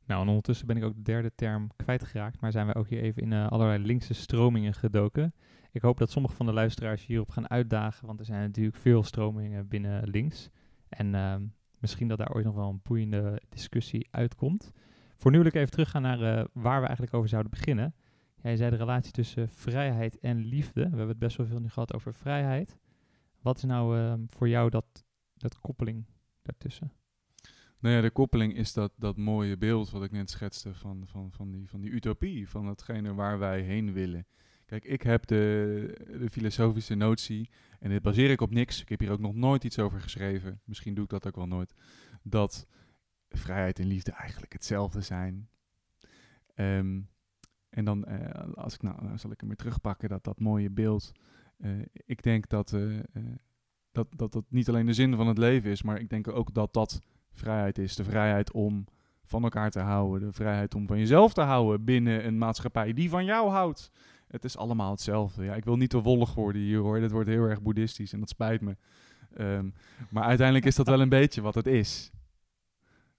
[0.05, 3.01] Nou, en ondertussen ben ik ook de derde term kwijtgeraakt, maar zijn we ook hier
[3.01, 5.33] even in uh, allerlei linkse stromingen gedoken.
[5.71, 9.03] Ik hoop dat sommige van de luisteraars hierop gaan uitdagen, want er zijn natuurlijk veel
[9.03, 10.49] stromingen binnen links.
[10.89, 11.35] En uh,
[11.83, 14.71] misschien dat daar ooit nog wel een boeiende discussie uitkomt.
[15.17, 17.95] Voor nu wil ik even teruggaan naar uh, waar we eigenlijk over zouden beginnen.
[18.41, 20.81] Jij zei de relatie tussen vrijheid en liefde.
[20.81, 22.77] We hebben het best wel veel nu gehad over vrijheid.
[23.41, 26.05] Wat is nou ehm, voor jou dat, dat koppeling
[26.41, 26.91] daartussen?
[27.79, 31.31] Nou ja, de koppeling is dat, dat mooie beeld wat ik net schetste van, van,
[31.31, 34.27] van, die, van die utopie, van datgene waar wij heen willen.
[34.65, 37.49] Kijk, ik heb de, de filosofische notie,
[37.79, 40.61] en dit baseer ik op niks, ik heb hier ook nog nooit iets over geschreven,
[40.63, 41.73] misschien doe ik dat ook wel nooit,
[42.23, 42.67] dat
[43.29, 45.49] vrijheid en liefde eigenlijk hetzelfde zijn.
[46.55, 46.99] Ehm,
[47.69, 50.69] en dan, eh, als ik nou, nou zal ik hem weer terugpakken, dat, dat mooie
[50.69, 51.11] beeld.
[51.57, 52.99] Eh, ik denk dat, eh,
[53.91, 56.53] dat, dat dat niet alleen de zin van het leven is, maar ik denk ook
[56.53, 56.99] dat dat
[57.31, 57.95] vrijheid is.
[57.95, 58.85] De vrijheid om
[59.23, 60.27] van elkaar te houden.
[60.27, 63.91] De vrijheid om van jezelf te houden binnen een maatschappij die van jou houdt.
[64.33, 65.43] Het is allemaal hetzelfde.
[65.43, 66.99] Ja, ik wil niet te wollig worden hier hoor.
[66.99, 68.75] Dit wordt heel erg boeddhistisch en dat spijt me.
[69.33, 69.69] Ehm,
[70.09, 72.11] maar uiteindelijk is dat wel een beetje wat het is.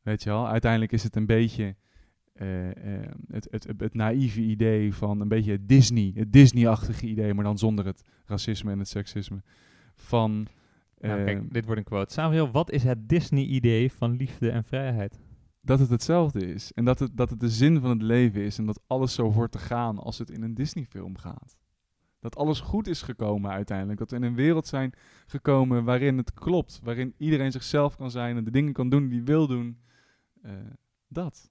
[0.02, 0.48] Weet je wel?
[0.48, 1.76] Uiteindelijk is het een beetje
[2.32, 7.06] eh, eh, het, het, het, het naïeve idee van een beetje het Disney, het Disney-achtige
[7.06, 9.42] idee, maar dan zonder het racisme en het seksisme.
[9.94, 10.46] Van.
[10.98, 12.12] Nou, ehm, kijk, dit wordt een quote.
[12.12, 15.20] Samuel, wat is het Disney-idee van liefde en vrijheid?
[15.64, 16.72] Dat het hetzelfde is.
[16.72, 18.58] En dat het, dat het de zin van het leven is.
[18.58, 21.58] En dat alles zo hoort te gaan als het in een Disney-film gaat.
[22.20, 23.98] Dat alles goed is gekomen uiteindelijk.
[23.98, 24.92] Dat we in een wereld zijn
[25.26, 26.80] gekomen waarin het klopt.
[26.82, 29.78] Waarin iedereen zichzelf kan zijn en de dingen kan doen die hij wil doen.
[30.42, 30.52] Eh,
[31.08, 31.50] dat.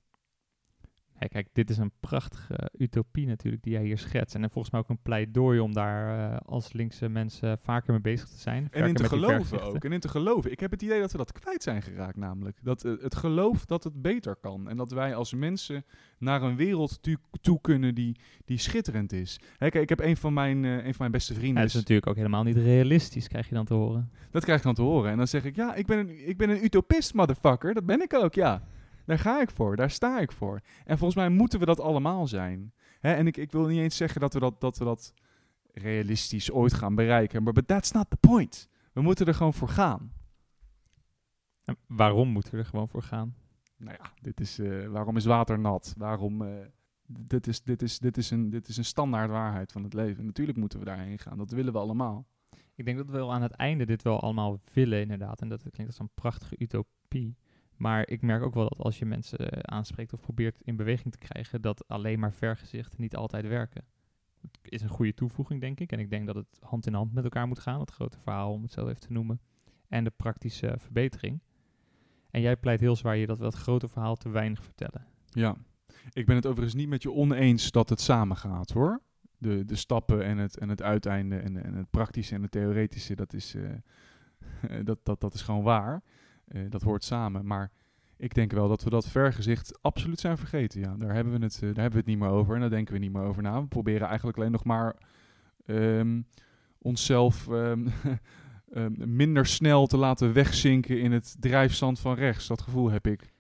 [1.24, 4.36] Ja, kijk, dit is een prachtige utopie natuurlijk die jij hier schetst.
[4.36, 8.28] En volgens mij ook een pleidooi om daar eh, als linkse mensen vaker mee bezig
[8.28, 8.68] te zijn.
[8.72, 9.84] En in te geloven ook.
[9.84, 10.52] En in te geloven.
[10.52, 12.58] Ik heb het idee dat we dat kwijt zijn geraakt namelijk.
[12.62, 14.70] Dat eh, het geloof dat het beter kan.
[14.70, 15.86] En dat wij als mensen
[16.18, 17.00] naar een wereld
[17.42, 19.40] toe, kunnen die, die schitterend is.
[19.58, 21.62] Hè, kijk, ik heb een van mijn, een van mijn beste Ja, vrienden.
[21.62, 24.12] dat is natuurlijk ook helemaal niet realistisch, krijg je dan te horen.
[24.32, 25.12] Dat krijg ik dan te horen.
[25.12, 27.74] En dan zeg ik, ja, ik ben een, ik ben een utopist, motherfucker.
[27.74, 28.64] Dat ben ik ook, ja.
[29.06, 30.60] Daar ga ik voor, daar sta ik voor.
[30.86, 32.74] En volgens mij moeten we dat allemaal zijn.
[33.00, 33.14] Hè?
[33.14, 35.14] En ik, ik wil niet eens zeggen dat we dat, dat we dat
[35.74, 37.44] realistisch ooit gaan bereiken.
[37.44, 38.70] Maar but that's not the point.
[38.94, 40.12] We moeten er gewoon voor gaan.
[41.64, 43.36] En waarom moeten we er gewoon voor gaan?
[43.78, 45.94] Nou ja, dit is, eh, waarom is water nat?
[45.98, 46.42] Waarom...
[46.42, 46.66] eh,
[47.06, 50.26] dit, is, dit, is, dit, is een, dit is een standaard waarheid van het leven.
[50.26, 51.38] Natuurlijk moeten we daarheen gaan.
[51.38, 52.26] Dat willen we allemaal.
[52.76, 55.42] Ik denk dat we wel aan het einde dit wel allemaal willen, inderdaad.
[55.42, 57.38] En dat klinkt als een prachtige utopie.
[57.78, 61.12] Maar ik merk ook wel dat als je mensen eh, aanspreekt of probeert in beweging
[61.12, 63.86] te krijgen, dat alleen maar vergezichten niet altijd werken.
[64.42, 65.92] Het is een goede toevoeging, denk ik.
[65.92, 68.52] En ik denk dat het hand in hand met elkaar moet gaan, het grote verhaal,
[68.52, 69.42] om het zo even te noemen.
[69.88, 71.42] En de praktische verbetering.
[72.32, 75.06] En jij pleit heel zwaar je dat we dat grote verhaal te weinig vertellen.
[75.26, 75.56] Ja,
[76.12, 79.02] ik ben het overigens niet met je oneens dat het samen gaat hoor.
[79.38, 83.16] De, de stappen en het, en het uiteinde en, en het praktische en het theoretische,
[83.16, 86.04] dat is, eh, dat, dat, dat is gewoon waar.
[86.48, 87.46] Eh, dat hoort samen.
[87.46, 87.72] Maar
[88.18, 90.80] ik denk wel dat we dat vergezicht absoluut zijn vergeten.
[90.80, 92.70] Ja, daar hebben we het, eh, daar hebben we het niet meer over en daar
[92.70, 93.62] denken we niet meer over na.
[93.62, 94.96] We proberen eigenlijk alleen nog maar
[95.66, 96.22] ehm,
[96.78, 97.88] onszelf ehm,
[98.74, 102.48] ehm, minder snel te laten wegzinken in het drijfzand van rechts.
[102.48, 103.32] Dat gevoel heb ik.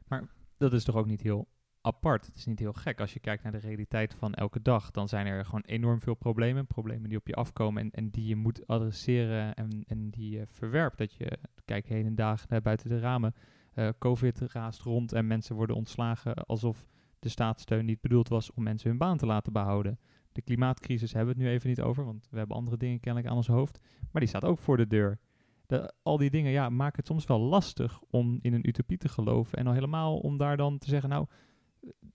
[0.57, 1.47] dat is toch ook niet heel
[1.83, 2.25] apart.
[2.25, 2.99] Het is niet heel gek.
[2.99, 6.13] Als je kijkt naar de realiteit van elke dag, dan zijn er gewoon enorm veel
[6.13, 6.67] problemen.
[6.67, 10.45] Problemen die op je afkomen en, en die je moet adresseren en, en die je
[10.47, 10.97] verwerpt.
[10.97, 13.33] Dat je, kijk heden dagen naar buiten de ramen,
[13.73, 16.87] eh, COVID raast rond en mensen worden ontslagen alsof
[17.19, 19.99] de staatssteun niet bedoeld was om mensen hun baan te laten behouden.
[20.31, 23.31] De klimaatcrisis hebben we het nu even niet over, want we hebben andere dingen kennelijk
[23.31, 23.79] aan ons hoofd.
[24.11, 25.19] Maar die staat ook voor de deur.
[25.65, 29.09] De, al die dingen ja, maken het soms wel lastig om in een utopie te
[29.09, 29.57] geloven.
[29.57, 31.27] En al helemaal om daar dan te zeggen, nou,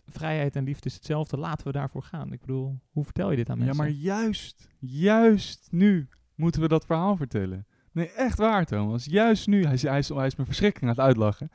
[0.07, 2.33] vrijheid en liefde is hetzelfde, laten we daarvoor gaan.
[2.33, 3.85] Ik bedoel, hoe vertel je dit aan Ja, mensen?
[3.85, 7.67] maar juist, juist nu moeten we dat verhaal vertellen.
[7.93, 9.05] Nee, echt waar, Thomas.
[9.05, 9.65] Juist nu.
[9.65, 11.51] Hij is, hij is, hij is me verschrikkelijk aan het uitlachen.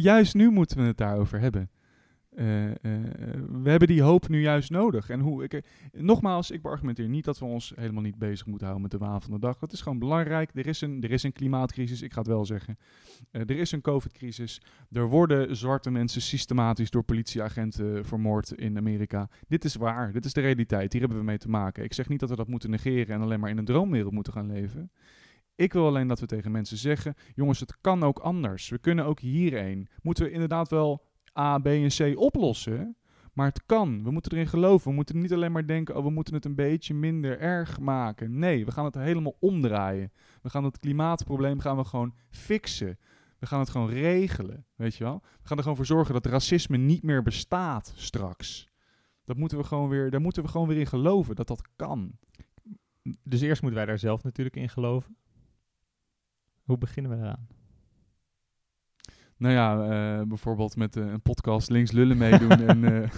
[0.00, 1.70] Juist nu moeten we het daarover hebben.
[2.34, 2.74] Eh, eh,
[3.62, 5.10] we hebben die hoop nu juist nodig.
[5.10, 8.66] En hoe, ik, eh, nogmaals, ik beargumenteer niet dat we ons helemaal niet bezig moeten
[8.66, 9.58] houden met de waan van de dag.
[9.58, 10.50] Dat is gewoon belangrijk.
[10.54, 12.78] Er is een, er is een klimaatcrisis, ik ga het wel zeggen.
[13.30, 14.60] Er is een COVID-crisis.
[14.90, 19.28] Er worden zwarte mensen systematisch door politieagenten vermoord in Amerika.
[19.48, 20.12] Dit is waar.
[20.12, 20.92] Dit is de realiteit.
[20.92, 21.84] Hier hebben we mee te maken.
[21.84, 24.32] Ik zeg niet dat we dat moeten negeren en alleen maar in een droomwereld moeten
[24.32, 24.90] gaan leven.
[25.54, 28.68] Ik wil alleen dat we tegen mensen zeggen: jongens, het kan ook anders.
[28.68, 29.88] We kunnen ook hierheen.
[30.02, 32.96] Moeten we inderdaad wel A, B en C oplossen.
[33.32, 34.04] Maar het kan.
[34.04, 34.88] We moeten erin geloven.
[34.88, 38.38] We moeten niet alleen maar denken: oh, we moeten het een beetje minder erg maken.
[38.38, 40.12] Nee, we gaan het helemaal omdraaien.
[40.42, 42.98] We gaan het klimaatprobleem gaan we gewoon fixen.
[43.38, 44.66] We gaan het gewoon regelen.
[44.74, 45.20] Weet je wel?
[45.22, 48.70] We gaan er gewoon voor zorgen dat racisme niet meer bestaat straks.
[49.24, 52.18] Dat moeten we gewoon weer, daar moeten we gewoon weer in geloven dat dat kan.
[53.22, 55.16] Dus eerst moeten wij daar zelf natuurlijk in geloven.
[56.62, 57.46] Hoe beginnen we eraan?
[59.42, 63.08] Nou ja, eh, bijvoorbeeld met eh, een podcast links lullen meedoen en, eh,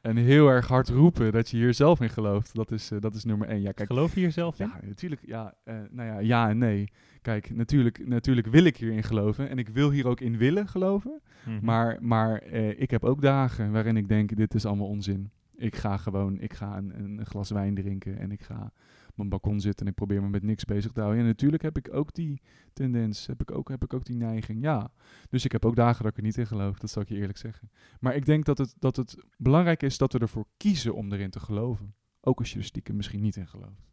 [0.00, 2.54] en heel erg hard roepen dat je hier zelf in gelooft.
[2.54, 3.60] Dat is, dat is nummer één.
[3.60, 4.66] Ja, kijk, Geloof je hier zelf in?
[4.66, 5.54] ja, natuurlijk, ja,
[5.90, 6.88] nou ja, ja en nee.
[7.22, 11.20] Kijk, natuurlijk, natuurlijk wil ik hierin geloven en ik wil hier ook in willen geloven.
[11.44, 11.64] Mhm.
[11.64, 15.30] Maar, maar ik heb ook dagen waarin ik denk, dit is allemaal onzin.
[15.56, 18.72] Ik ga gewoon, ik ga een, een glas wijn drinken en ik ga
[19.20, 21.20] mijn balkon zit en ik probeer me met niks bezig te houden.
[21.20, 24.62] En natuurlijk heb ik ook die tendens, heb ik ook, heb ik ook die neiging,
[24.62, 24.90] ja.
[25.28, 27.16] Dus ik heb ook dagen dat ik er niet in geloof, dat zal ik je
[27.16, 27.70] eerlijk zeggen.
[28.00, 31.30] Maar ik denk dat het, dat het belangrijk is dat we ervoor kiezen om erin
[31.30, 31.94] te geloven.
[32.20, 33.90] Ook als je er stiekem misschien niet in gelooft.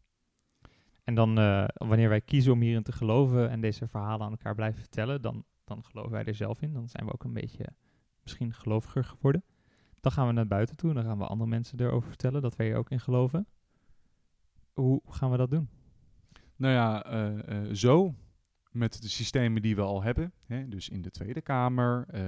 [1.03, 4.55] En dan, uh, wanneer wij kiezen om hierin te geloven en deze verhalen aan elkaar
[4.55, 6.73] blijven vertellen, dan, dan geloven wij er zelf in.
[6.73, 7.65] Dan zijn we ook een beetje
[8.21, 9.43] misschien geloviger geworden.
[10.01, 10.93] Dan gaan we naar buiten toe.
[10.93, 13.47] Dan gaan we andere mensen erover vertellen dat wij er ook in geloven.
[14.77, 15.69] Hoe gaan we dat doen?
[16.55, 18.15] Nou ja, uh, uh, zo.
[18.71, 20.31] Met de systemen die we al hebben.
[20.45, 20.67] Hè?
[20.67, 22.21] Dus in de Tweede Kamer, uh,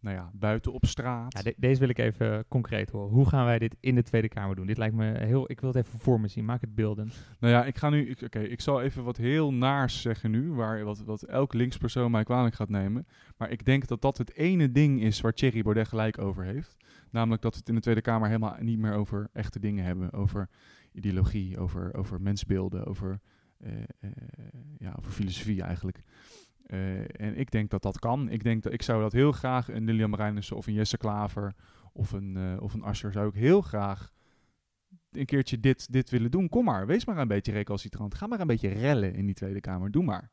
[0.00, 1.36] nou ja, buiten op straat.
[1.36, 3.14] Ja, de deze wil ik even concreet horen.
[3.14, 4.66] Hoe gaan wij dit in de Tweede Kamer doen?
[4.66, 5.50] Dit lijkt me heel...
[5.50, 6.44] Ik wil het even voor me zien.
[6.44, 7.14] Maak het beeldend.
[7.40, 8.10] Nou ja, ik ga nu...
[8.10, 10.52] Oké, okay, ik zal even wat heel naars zeggen nu.
[10.52, 13.06] Waar, wat, wat elk linkspersoon mij kwalijk gaat nemen.
[13.36, 16.76] Maar ik denk dat dat het ene ding is waar Thierry Baudet gelijk over heeft.
[17.10, 20.12] Namelijk dat we het in de Tweede Kamer helemaal niet meer over echte dingen hebben.
[20.12, 20.48] Over
[20.96, 23.20] ideologie, over, over mensbeelden, over,
[23.58, 24.10] uh, uh,
[24.78, 26.02] ja, over filosofie eigenlijk.
[26.66, 28.28] Uh, en ik denk dat dat kan.
[28.28, 31.54] Ik denk dat ik zou dat heel graag een Lilian Marijnissen of een Jesse Klaver
[31.92, 34.12] of een, of een zou ik heel graag
[35.10, 36.48] een keertje dit, dit willen doen.
[36.48, 38.14] Kom maar, wees maar een beetje recalcitrant.
[38.14, 39.90] Ga maar een beetje rellen in die Tweede Kamer.
[39.90, 40.30] Doe maar.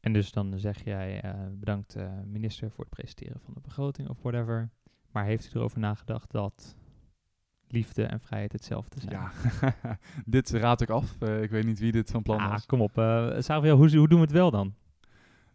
[0.00, 4.70] En dus dan zeg jij bedankt minister voor het presenteren van de begroting of whatever.
[5.10, 6.76] Maar heeft u erover nagedacht dat
[7.74, 9.12] liefde en vrijheid hetzelfde zijn.
[9.12, 9.32] Ja,
[10.26, 11.16] dit raad ik af.
[11.22, 12.66] Uh, ik weet niet wie dit van plan ah, was.
[12.66, 14.74] Kom op, uh, hoe, hoe doen we het wel dan?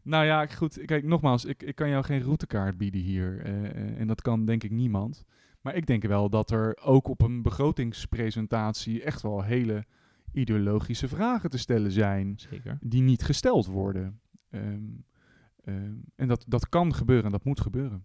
[0.01, 0.85] Nou ja, goed.
[0.85, 3.47] Kijk, nogmaals, ik, ik kan jou geen routekaart bieden hier.
[3.47, 5.25] Uh, en dat kan denk ik niemand.
[5.61, 9.85] Maar ik denk wel dat er ook op een begrotingspresentatie echt wel hele
[10.31, 12.33] ideologische vragen te stellen zijn.
[12.35, 12.77] Zeker.
[12.81, 14.19] Die niet gesteld worden.
[14.49, 15.05] Um,
[15.65, 18.03] um, en dat, dat kan gebeuren en dat moet gebeuren.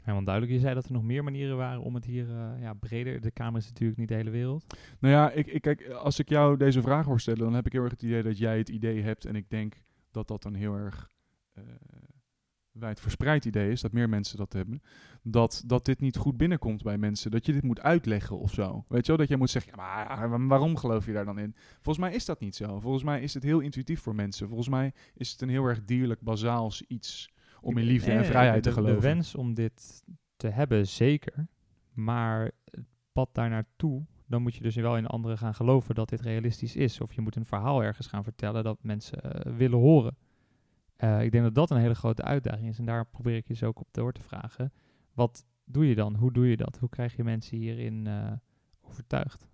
[0.00, 0.54] Helemaal duidelijk.
[0.54, 3.20] Je zei dat er nog meer manieren waren om het hier uh, ja, breder.
[3.20, 4.78] De Kamer is natuurlijk niet de hele wereld.
[4.98, 7.72] Nou ja, ik, ik, kijk, als ik jou deze vraag hoor stellen, dan heb ik
[7.72, 9.24] heel erg het idee dat jij het idee hebt.
[9.24, 9.74] En ik denk
[10.10, 11.10] dat dat een heel erg
[11.54, 11.64] uh,
[12.72, 14.82] wijd verspreid idee is, dat meer mensen dat hebben.
[15.22, 17.30] Dat, dat dit niet goed binnenkomt bij mensen.
[17.30, 18.84] Dat je dit moet uitleggen of zo.
[18.88, 21.54] Weet je wel, dat jij moet zeggen, ja, maar waarom geloof je daar dan in?
[21.74, 22.80] Volgens mij is dat niet zo.
[22.80, 24.48] Volgens mij is het heel intuïtief voor mensen.
[24.48, 28.64] Volgens mij is het een heel erg dierlijk, bazaals iets om in liefde en vrijheid
[28.64, 28.94] de, te geloven.
[28.94, 30.02] De wens om dit
[30.36, 31.46] te hebben, zeker.
[31.92, 36.08] Maar het pad daar naartoe, dan moet je dus wel in anderen gaan geloven dat
[36.08, 37.00] dit realistisch is.
[37.00, 40.16] Of je moet een verhaal ergens gaan vertellen dat mensen uh, willen horen.
[40.98, 42.78] Uh, ik denk dat dat een hele grote uitdaging is.
[42.78, 44.72] En daar probeer ik je zo ook op door te vragen.
[45.12, 46.14] Wat doe je dan?
[46.14, 46.76] Hoe doe je dat?
[46.80, 48.32] Hoe krijg je mensen hierin uh,
[48.80, 49.48] overtuigd?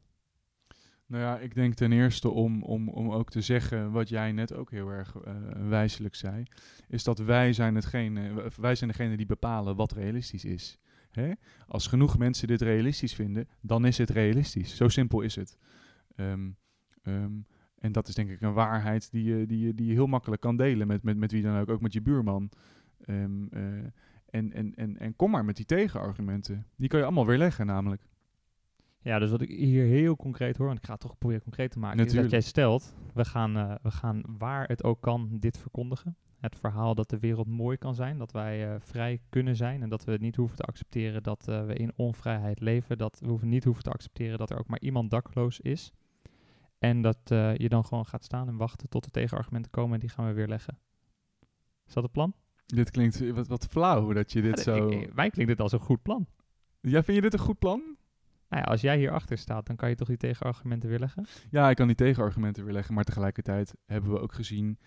[1.07, 4.55] Nou ja, ik denk ten eerste om, om, om ook te zeggen wat jij net
[4.55, 5.35] ook heel erg uh,
[5.69, 6.43] wijselijk zei,
[6.89, 10.79] is dat wij zijn, hetgene, wij zijn degene die bepalen wat realistisch is.
[11.11, 11.33] Hè?
[11.67, 14.77] Als genoeg mensen dit realistisch vinden, dan is het realistisch.
[14.77, 15.59] Zo simpel is het.
[16.17, 16.57] Um,
[17.03, 17.47] um,
[17.79, 20.41] en dat is denk ik een waarheid die je, die je, die je heel makkelijk
[20.41, 22.51] kan delen met, met, met wie dan ook, ook met je buurman.
[23.07, 23.61] Um, uh,
[24.31, 26.67] en, en, en, en kom maar met die tegenargumenten.
[26.77, 28.03] Die kan je allemaal weer leggen namelijk.
[29.05, 31.71] Ja, dus wat ik hier heel concreet hoor, want ik ga het toch proberen concreet
[31.71, 32.25] te maken, Natuurlijk.
[32.27, 36.17] is dat jij stelt, we gaan, uh, we gaan waar het ook kan dit verkondigen.
[36.41, 39.89] Het verhaal dat de wereld mooi kan zijn, dat wij uh, vrij kunnen zijn en
[39.89, 42.99] dat we niet hoeven te accepteren dat uh, we in onvrijheid leven.
[42.99, 45.93] Dat we hoeven niet hoeven te accepteren dat er ook maar iemand dakloos is.
[46.79, 47.19] En dat
[47.57, 50.33] je dan gewoon gaat staan en wachten tot de tegenargumenten komen en die gaan we
[50.33, 50.79] weer leggen.
[51.87, 52.35] Is dat het plan?
[52.67, 54.89] Dit klinkt wat, wat flauw dat je dit Ja, zo...
[54.89, 56.27] ik- ik- mij klinkt dit als een goed plan.
[56.81, 57.83] Ja, vind je dit een goed plan?
[58.55, 61.27] Nou ja, als jij hierachter staat, dan kan je toch die tegenargumenten weer leggen?
[61.51, 64.79] Ja, ik kan die tegenargumenten weer leggen, maar tegelijkertijd hebben we ook gezien,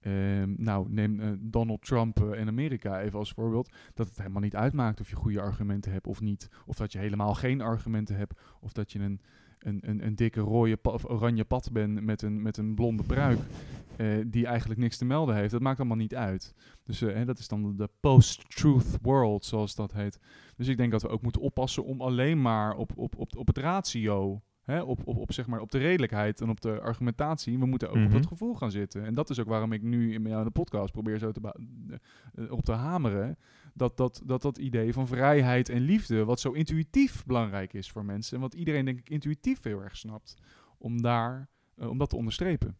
[0.00, 4.42] ehm, nou neem eh, Donald Trump eh, in Amerika even als voorbeeld, dat het helemaal
[4.42, 8.16] niet uitmaakt of je goede argumenten hebt of niet, of dat je helemaal geen argumenten
[8.16, 9.20] hebt, of dat je een,
[9.64, 13.38] een, een, een dikke rode of oranje pad bent met een, met een blonde pruik
[13.96, 15.50] eh, die eigenlijk niks te melden heeft.
[15.50, 16.54] Dat maakt allemaal niet uit.
[16.84, 20.18] Dus eh, hè, dat is dan de- post-truth world, zoals dat heet.
[20.56, 23.46] Dus ik denk dat we ook moeten oppassen om alleen maar op, op, op, op
[23.46, 27.58] het ratio, hè, op, op, op, zeg maar, op de redelijkheid en op de argumentatie,
[27.58, 28.12] we moeten ook op Mhm.
[28.12, 29.04] dat gevoel gaan zitten.
[29.04, 31.40] En dat is ook waarom ik nu in jou de podcast probeer zo te
[32.34, 33.36] eh, op te hameren.
[33.74, 38.04] Dat dat, dat dat idee van vrijheid en liefde, wat zo intuïtief belangrijk is voor
[38.04, 40.34] mensen, en wat iedereen denk ik intuïtief heel erg snapt,
[40.78, 42.76] om, daar, eh, om dat te onderstrepen.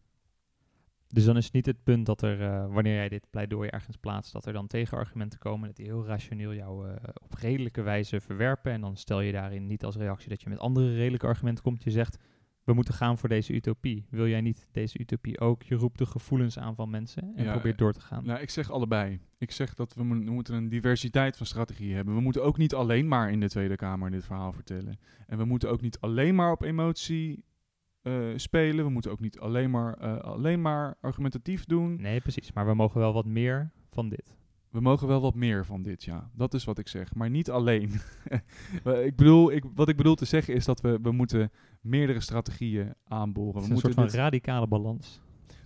[1.07, 3.97] Dus dan is het niet het punt dat er, eh, wanneer jij dit pleidooi ergens
[3.97, 8.21] plaatst, dat er dan tegenargumenten komen, dat die heel rationeel jou eh, op redelijke wijze
[8.21, 8.71] verwerpen.
[8.71, 11.83] En dan stel je daarin niet als reactie dat je met andere redelijke argumenten komt.
[11.83, 12.17] Je zegt,
[12.63, 14.05] we moeten gaan voor deze utopie.
[14.09, 15.63] Wil jij niet deze utopie ook?
[15.63, 18.25] Je roept de gevoelens aan van mensen en Ja, probeert door te gaan.
[18.25, 19.19] Nou, ik zeg allebei.
[19.37, 22.15] Ik zeg dat we, mo- we moeten een diversiteit van strategieën hebben.
[22.15, 24.99] We moeten ook niet alleen maar in de Tweede Kamer dit verhaal vertellen.
[25.27, 27.43] En we moeten ook niet alleen maar op emotie
[28.01, 28.85] eh, spelen.
[28.85, 32.01] We moeten ook niet alleen maar, eh, alleen maar argumentatief doen.
[32.01, 32.51] Nee, precies.
[32.53, 34.35] Maar we mogen wel wat meer van dit.
[34.73, 36.29] We mogen wel wat meer van dit, ja.
[36.35, 37.15] Dat is wat ik zeg.
[37.15, 37.91] Maar niet alleen.
[39.05, 42.93] ik bedoel, ik, wat ik bedoel te zeggen is dat we, we moeten meerdere strategieën
[43.03, 43.53] aanboren.
[43.53, 45.21] We een soort moeten van radicale balans.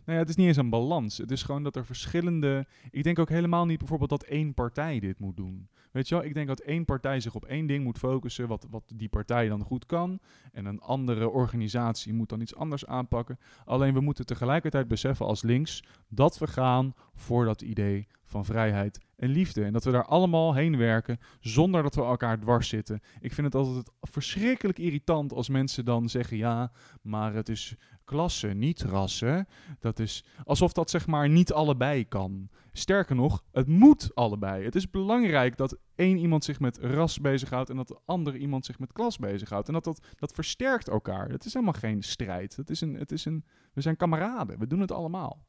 [0.07, 1.17] Nou ja, het is niet eens een balans.
[1.17, 2.65] Het is gewoon dat er verschillende.
[2.91, 5.69] Ik denk ook helemaal niet bijvoorbeeld dat één partij dit moet doen.
[5.91, 8.67] Weet je wel, ik denk dat één partij zich op één ding moet focussen, wat,
[8.69, 10.19] wat die partij dan goed kan.
[10.51, 13.39] En een andere organisatie moet dan iets anders aanpakken.
[13.65, 18.99] Alleen we moeten tegelijkertijd beseffen als links dat we gaan voor dat idee van vrijheid
[19.15, 19.63] en liefde.
[19.63, 23.01] En dat we daar allemaal heen werken zonder dat we elkaar dwars zitten.
[23.19, 27.75] Ik vind het altijd verschrikkelijk irritant als mensen dan zeggen: ja, maar het is
[28.07, 29.47] klasse, niet rassen.
[29.79, 32.49] Dat is alsof dat zeg maar niet allebei kan.
[32.71, 34.63] Sterker nog, het moet allebei.
[34.63, 38.65] Het is belangrijk dat één iemand zich met ras bezighoudt en dat de andere iemand
[38.65, 39.67] zich met klas bezighoudt.
[39.67, 41.29] En dat, dat, dat versterkt elkaar.
[41.29, 42.55] Het is helemaal geen strijd.
[42.55, 44.59] Het is een, het is een, we zijn kameraden.
[44.59, 45.45] We doen het allemaal.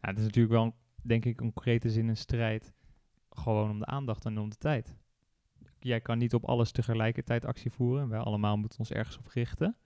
[0.00, 2.72] Het is natuurlijk wel, denk ik, in concrete zin een strijd.
[3.30, 4.96] Gewoon om de aandacht en om de tijd.
[5.78, 8.08] Jij kan niet op alles tegelijkertijd actie voeren.
[8.08, 9.76] Wij allemaal moeten ons ergens op richten.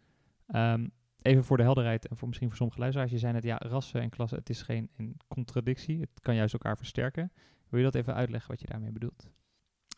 [0.46, 0.86] Ehm,
[1.22, 3.10] even voor de helderheid en voor misschien voor sommige luisteraars.
[3.10, 6.00] Je zei net, ja, rassen en klassen, het is geen een contradictie.
[6.00, 7.32] Het kan juist elkaar versterken.
[7.68, 9.30] Wil je dat even uitleggen wat je daarmee bedoelt?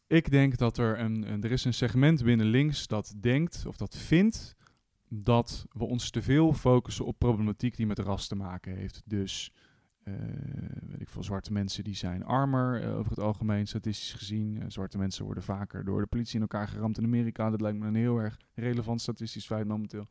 [0.07, 3.97] Ik denk dat er een, er is een segment binnen links dat denkt of dat
[3.97, 4.57] vindt
[5.09, 9.03] dat we ons te veel focussen op problematiek die met ras te maken heeft.
[9.05, 9.53] Dus
[10.05, 10.15] uh,
[10.87, 14.57] weet ik veel, zwarte mensen die zijn armer uh, over het algemeen, statistisch gezien.
[14.57, 17.51] Uh, zwarte mensen worden vaker door de politie in elkaar geramd in Amerika.
[17.51, 20.07] Dat lijkt me een heel erg relevant statistisch feit momenteel.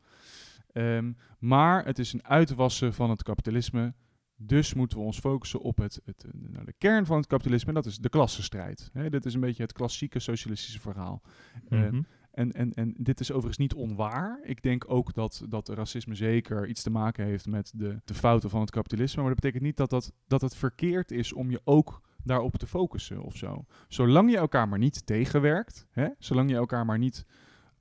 [0.72, 3.94] Um, maar het is een uitwassen van het kapitalisme.
[4.36, 7.68] Dus moeten we ons focussen op het, het, nou, de kern van het kapitalisme.
[7.68, 8.90] En dat is de klassenstrijd.
[8.92, 11.22] Hè, dit is een beetje het klassieke socialistische verhaal.
[11.68, 12.06] Mm -hmm.
[12.30, 14.40] En, en, en dit is overigens niet onwaar.
[14.42, 18.50] Ik denk ook dat, dat racisme zeker iets te maken heeft met de, de fouten
[18.50, 19.22] van het kapitalisme.
[19.22, 22.66] Maar dat betekent niet dat, dat, dat het verkeerd is om je ook daarop te
[22.66, 23.64] focussen of zo.
[23.88, 27.26] Zolang je elkaar maar niet tegenwerkt, hè, zolang je elkaar maar niet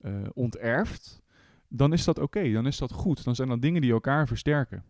[0.01, 1.21] uh, onterft,
[1.69, 3.23] dan is dat oké, okay, dan is dat goed.
[3.23, 4.83] Dan zijn dat dingen die elkaar versterken.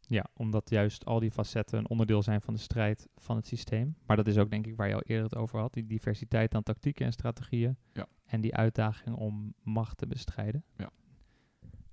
[0.00, 3.96] Ja, omdat juist al die facetten een onderdeel zijn van de strijd van het systeem.
[4.06, 5.72] Maar dat is ook denk ik waar je al eerder het over had.
[5.72, 7.76] Die diversiteit aan tactieken en strategieën.
[7.92, 8.06] Ja.
[8.24, 10.64] En die uitdaging om macht te bestrijden.
[10.76, 10.90] Ja.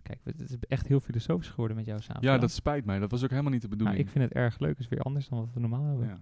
[0.02, 2.24] Kijk, het is echt heel filosofisch geworden met jou samen.
[2.24, 3.00] Ja, dat spijt mij.
[3.00, 3.98] Dat was ook helemaal niet de bedoeling.
[3.98, 4.70] Nou, ik vind het erg leuk.
[4.70, 6.22] Het is weer anders dan wat we normaal hebben.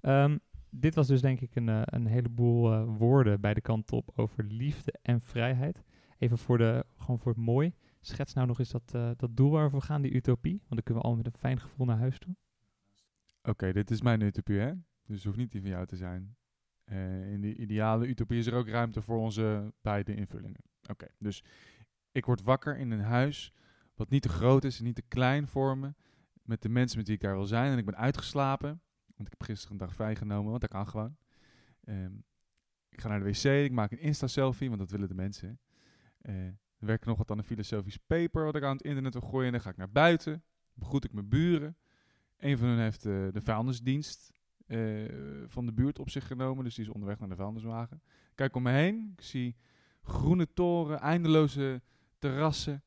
[0.00, 0.24] Ja.
[0.24, 3.92] Um, dit was dus denk ik een, uh, een heleboel uh, woorden bij de kant
[3.92, 5.82] op over liefde en vrijheid.
[6.18, 7.74] Even voor, de, gewoon voor het mooi.
[8.00, 10.58] Schets nou nog eens dat, uh, dat doel waar we gaan, die utopie.
[10.58, 12.36] Want dan kunnen we al met een fijn gevoel naar huis toe.
[13.42, 14.72] Oké, dit is mijn utopie, hè?
[15.04, 16.36] Dus het hoeft niet die van jou te zijn.
[16.84, 20.60] Uh, in die ideale utopie is er ook ruimte voor onze beide invullingen.
[20.90, 21.44] Oké, dus
[22.12, 23.52] ik word wakker in een huis
[23.94, 25.94] wat niet te groot is en niet te klein voor me.
[26.42, 27.72] Met de mensen met wie ik daar wil zijn.
[27.72, 28.80] En ik ben uitgeslapen.
[29.06, 31.16] Want ik heb gisteren een dag vrijgenomen, want dat kan gewoon.
[31.84, 32.24] Um,
[32.88, 35.60] ik ga naar de wc, ik maak een Insta-selfie, want dat willen de mensen.
[36.22, 39.28] Uh, er werkt nog wat aan een filosofisch paper wat ik aan het internet wil
[39.28, 39.46] gooien.
[39.46, 40.42] En dan ga ik naar buiten,
[40.74, 41.76] begroet ik mijn buren.
[42.36, 44.32] Een van hen heeft uh, de vuilnisdienst
[44.66, 45.12] uh,
[45.46, 48.02] van de buurt op zich genomen, dus die is onderweg naar de vuilniswagen.
[48.34, 49.56] Kijk om me heen, ik zie
[50.02, 51.82] groene toren, eindeloze
[52.18, 52.82] terrassen,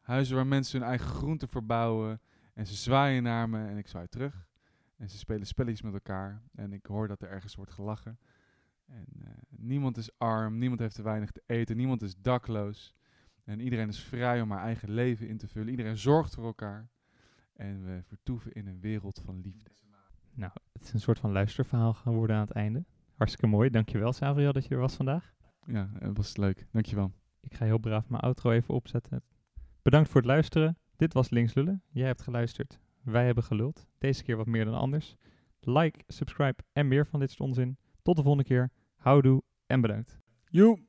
[0.00, 2.20] huizen waar mensen hun eigen groenten verbouwen.
[2.54, 4.46] En ze zwaaien naar me en ik zwaai terug.
[4.96, 8.18] En ze spelen spelletjes met elkaar en ik hoor dat er ergens wordt gelachen.
[8.88, 12.94] En uh, niemand is arm, niemand heeft te weinig te eten, niemand is dakloos.
[13.44, 15.68] En iedereen is vrij om haar eigen leven in te vullen.
[15.68, 16.88] Iedereen zorgt voor elkaar.
[17.52, 19.70] En we vertoeven in een wereld van liefde.
[20.34, 22.84] Nou, het is een soort van luisterverhaal geworden aan het einde.
[23.14, 23.70] Hartstikke mooi.
[23.70, 25.34] Dankjewel, Savriel, dat je er was vandaag.
[25.66, 26.66] Ja, het was leuk.
[26.70, 27.12] Dankjewel.
[27.40, 29.22] Ik ga heel braaf mijn outro even opzetten.
[29.82, 30.78] Bedankt voor het luisteren.
[30.96, 31.82] Dit was Links Lullen.
[31.88, 32.80] Jij hebt geluisterd.
[33.02, 33.86] Wij hebben geluld.
[33.98, 35.16] Deze keer wat meer dan anders.
[35.60, 37.78] Like, subscribe en meer van dit soort onzin.
[38.02, 38.70] Tot de volgende keer.
[39.08, 40.18] Houdoe en bedankt.
[40.50, 40.87] Joe!